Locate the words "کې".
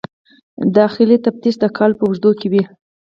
2.39-2.47